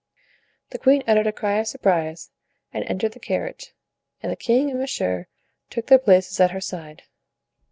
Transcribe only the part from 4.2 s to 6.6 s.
and the king and monsieur took their places at her